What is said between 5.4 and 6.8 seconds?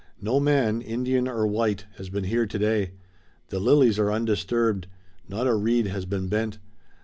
a reed has been bent.